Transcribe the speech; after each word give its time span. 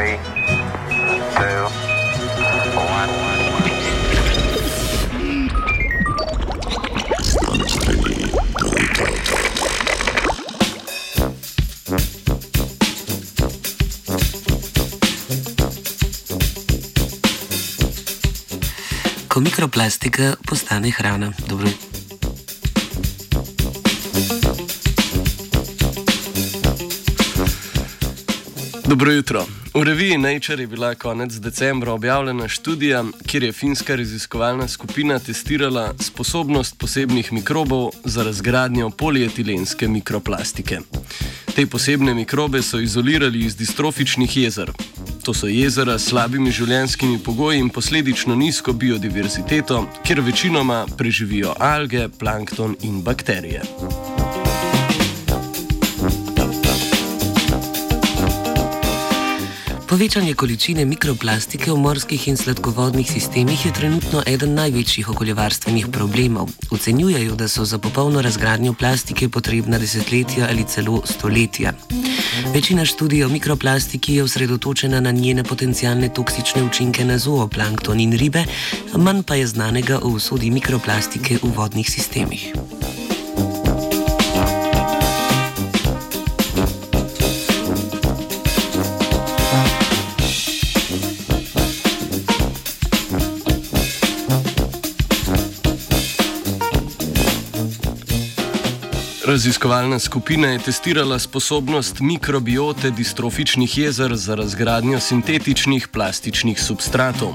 Three, 0.00 0.16
two, 1.36 1.68
one. 2.72 3.10
Ko 19.28 19.40
mikroplastika 19.40 20.36
postane 20.48 20.90
hrana. 20.90 21.32
Dobro. 21.48 21.68
Dobro 28.84 29.12
jutro. 29.12 29.59
V 29.74 29.82
reviji 29.82 30.18
Nature 30.18 30.62
je 30.62 30.66
bila 30.66 30.94
konec 30.94 31.32
decembra 31.34 31.92
objavljena 31.92 32.48
študija, 32.48 33.04
kjer 33.26 33.42
je 33.42 33.52
finska 33.52 33.96
raziskovalna 33.96 34.68
skupina 34.68 35.18
testirala 35.18 35.94
sposobnost 36.00 36.78
posebnih 36.78 37.32
mikrobov 37.32 37.90
za 38.04 38.22
razgradnjo 38.22 38.90
polietilenske 38.90 39.88
mikroplastike. 39.88 40.78
Te 41.54 41.66
posebne 41.66 42.14
mikrobe 42.14 42.62
so 42.62 42.80
izolirali 42.80 43.44
iz 43.44 43.56
distrofičnih 43.56 44.36
jezer. 44.36 44.72
To 45.22 45.34
so 45.34 45.46
jezera 45.46 45.98
s 45.98 46.08
slabimi 46.08 46.50
življenjskimi 46.50 47.18
pogoji 47.18 47.60
in 47.60 47.68
posledično 47.68 48.34
nizko 48.34 48.72
biodiverziteto, 48.72 49.86
kjer 50.06 50.20
večinoma 50.20 50.86
preživijo 50.98 51.54
alge, 51.58 52.08
plankton 52.08 52.76
in 52.82 53.02
bakterije. 53.02 53.62
Povečanje 59.90 60.38
količine 60.38 60.84
mikroplastike 60.86 61.72
v 61.72 61.76
morskih 61.82 62.28
in 62.28 62.36
sladkovodnih 62.38 63.10
sistemih 63.10 63.64
je 63.66 63.72
trenutno 63.74 64.22
eden 64.26 64.54
največjih 64.54 65.08
okoljevarstvenih 65.10 65.88
problemov. 65.90 66.52
Ocenjujejo, 66.70 67.34
da 67.34 67.48
so 67.48 67.64
za 67.64 67.78
popolno 67.78 68.22
razgradnjo 68.22 68.72
plastike 68.72 69.28
potrebna 69.28 69.78
desetletja 69.78 70.46
ali 70.46 70.64
celo 70.64 71.02
stoletja. 71.04 71.72
Večina 72.54 72.84
študij 72.84 73.24
o 73.24 73.28
mikroplastiki 73.28 74.14
je 74.14 74.22
osredotočena 74.22 75.00
na 75.00 75.10
njene 75.10 75.44
potencijalne 75.44 76.08
toksične 76.08 76.62
učinke 76.62 77.04
na 77.04 77.18
zooplankton 77.18 78.00
in 78.00 78.12
ribe, 78.12 78.44
manj 78.94 79.22
pa 79.26 79.34
je 79.34 79.46
znanega 79.46 79.98
o 80.02 80.08
usodi 80.08 80.50
mikroplastike 80.50 81.38
v 81.42 81.50
vodnih 81.56 81.90
sistemih. 81.90 82.52
Raziskovalna 99.30 99.98
skupina 99.98 100.48
je 100.48 100.58
testirala 100.58 101.18
sposobnost 101.18 102.00
mikrobiote 102.00 102.90
distrofičnih 102.90 103.78
jezer 103.78 104.16
za 104.16 104.34
razgradnjo 104.34 105.00
sintetičnih 105.00 105.88
plastičnih 105.88 106.62
substratov. 106.62 107.34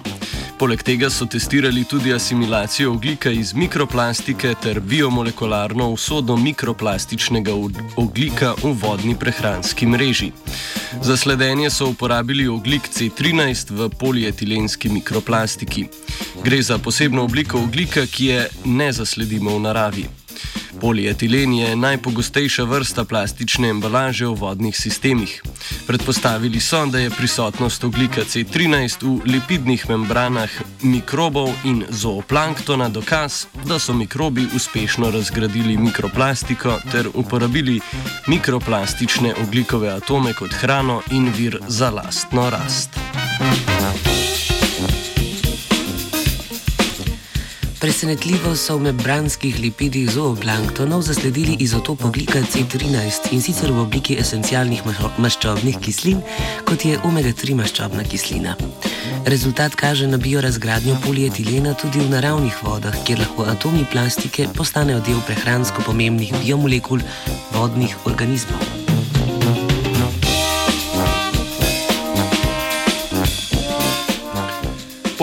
Poleg 0.59 0.83
tega 0.83 1.09
so 1.09 1.25
testirali 1.25 1.83
tudi 1.83 2.13
asimilacijo 2.13 2.91
oglika 2.91 3.31
iz 3.31 3.53
mikroplastike 3.53 4.53
ter 4.63 4.79
biomolekularno 4.79 5.89
usodo 5.89 6.35
mikroplastičnega 6.37 7.51
oglika 7.95 8.53
v 8.63 8.73
vodni 8.81 9.15
prehranski 9.19 9.85
mreži. 9.85 10.31
Za 11.01 11.17
sledenje 11.17 11.69
so 11.69 11.87
uporabili 11.87 12.47
oglik 12.47 12.89
C13 12.89 13.71
v 13.71 13.89
polietilenski 13.99 14.89
mikroplastiki. 14.89 15.87
Gre 16.43 16.61
za 16.61 16.77
posebno 16.77 17.23
obliko 17.23 17.59
oglika, 17.59 18.05
ki 18.05 18.25
je 18.25 18.49
ne 18.65 18.91
zasledimo 18.91 19.57
v 19.57 19.59
naravi. 19.59 20.24
Polietilen 20.81 21.53
je 21.53 21.75
najpogostejša 21.75 22.63
vrsta 22.63 23.05
plastične 23.05 23.69
embalaže 23.69 24.27
v 24.27 24.35
vodnih 24.35 24.77
sistemih. 24.77 25.41
Predpostavili 25.87 26.59
so, 26.59 26.85
da 26.85 26.99
je 26.99 27.09
prisotnost 27.09 27.83
oglika 27.83 28.21
C13 28.21 29.03
v 29.03 29.21
lipidnih 29.25 29.89
membranah 29.89 30.49
mikrobov 30.81 31.49
in 31.63 31.85
zooplanktona 31.89 32.89
dokaz, 32.89 33.45
da 33.65 33.79
so 33.79 33.93
mikrobi 33.93 34.47
uspešno 34.55 35.11
razgradili 35.11 35.77
mikroplastiko 35.77 36.79
ter 36.91 37.09
uporabili 37.13 37.79
mikroplastične 38.27 39.33
oglikove 39.47 39.89
atome 39.89 40.33
kot 40.33 40.53
hrano 40.53 41.01
in 41.11 41.31
vir 41.37 41.59
za 41.67 41.89
lastno 41.89 42.49
rast. 42.49 42.89
Presenetljivo 47.85 48.55
so 48.57 48.79
v 48.79 48.89
membranskih 48.89 49.59
lipidih 49.61 50.09
zooplanktonov 50.09 51.03
zasledili 51.05 51.53
izotop 51.61 52.05
oglika 52.05 52.39
C13 52.41 53.29
in 53.31 53.41
sicer 53.45 53.69
v 53.69 53.77
obliki 53.77 54.15
esencialnih 54.17 54.81
maščobnih 55.21 55.77
kislin, 55.77 56.23
kot 56.65 56.81
je 56.81 56.97
omega-3 57.05 57.53
maščobna 57.59 58.01
kislina. 58.09 58.55
Rezultat 59.29 59.77
kaže 59.77 60.07
na 60.09 60.17
biorazgradnjo 60.17 60.97
polietilena 61.05 61.75
tudi 61.77 62.01
v 62.01 62.09
naravnih 62.09 62.57
vodah, 62.65 62.97
kjer 63.05 63.21
lahko 63.21 63.45
atomi 63.53 63.85
plastike 63.93 64.47
postanejo 64.57 65.05
del 65.05 65.21
prehransko 65.29 65.85
pomembnih 65.85 66.33
biomolekul 66.41 67.05
vodnih 67.53 67.93
organizmov. 68.09 68.84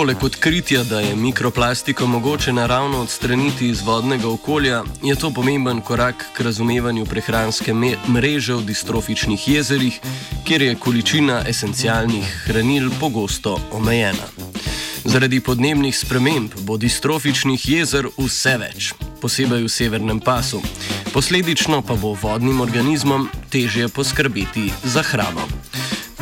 Poleg 0.03 0.25
odkritja, 0.25 0.83
da 0.85 1.01
je 1.01 1.17
mikroplastiko 1.17 2.07
mogoče 2.07 2.53
naravno 2.53 3.01
odstraniti 3.01 3.69
iz 3.69 3.83
vodnega 3.83 4.29
okolja, 4.29 4.83
je 5.03 5.15
to 5.15 5.31
pomemben 5.31 5.81
korak 5.81 6.25
k 6.37 6.41
razumevanju 6.41 7.05
prehranske 7.07 7.75
mreže 8.09 8.55
v 8.55 8.65
distrofičnih 8.67 9.49
jezerih, 9.49 10.01
kjer 10.45 10.63
je 10.63 10.75
količina 10.75 11.45
esencialnih 11.49 12.43
hranil 12.47 12.91
pogosto 13.01 13.61
omejena. 13.71 14.27
Zaradi 15.05 15.41
podnebnih 15.41 15.99
sprememb 15.99 16.51
bo 16.67 16.77
distrofičnih 16.77 17.69
jezer 17.69 18.11
vse 18.19 18.59
več, 18.59 18.93
posebej 19.21 19.63
v 19.63 19.71
severnem 19.71 20.21
pasu. 20.21 20.59
Posledično 21.15 21.83
pa 21.83 21.95
bo 21.95 22.17
vodnim 22.23 22.61
organizmom 22.61 23.31
težje 23.51 23.89
poskrbeti 23.89 24.73
za 24.83 25.03
hrano. 25.03 25.47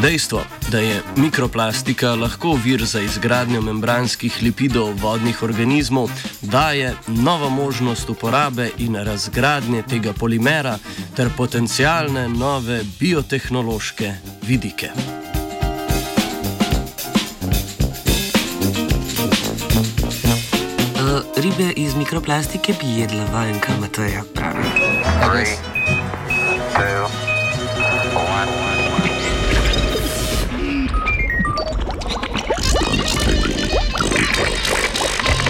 Dejstvo, 0.03 0.41
da 0.73 0.79
je 0.79 1.03
mikroplastika 1.17 2.15
lahko 2.15 2.59
vir 2.65 2.85
za 2.85 3.01
izgradnjo 3.01 3.61
membranskih 3.61 4.39
lipidov 4.43 4.95
vodnih 5.03 5.43
organizmov, 5.43 6.11
daje 6.41 6.95
novo 7.07 7.51
možnost 7.51 8.11
uporabe 8.11 8.71
in 8.79 8.97
razgradnje 8.97 9.83
tega 9.83 10.13
polimera 10.13 10.79
ter 11.17 11.29
potencijalne 11.37 12.29
nove 12.29 12.81
biotehnološke 13.01 14.13
vidike. 14.43 14.91
Uh, 20.95 21.23
ribe 21.37 21.73
iz 21.77 21.95
mikroplastike 21.95 22.75
bi 22.81 23.01
jedla 23.01 23.25
vajenka 23.33 23.73
Mateja, 23.81 24.23
pravi. 24.35 24.69
Three, 25.21 25.57
two, 26.75 27.30